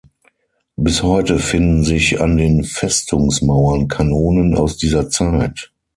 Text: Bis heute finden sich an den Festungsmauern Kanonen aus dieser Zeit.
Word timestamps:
Bis 0.77 1.03
heute 1.03 1.37
finden 1.37 1.83
sich 1.83 2.19
an 2.19 2.35
den 2.35 2.63
Festungsmauern 2.63 3.87
Kanonen 3.87 4.55
aus 4.57 4.75
dieser 4.77 5.11
Zeit. 5.11 5.71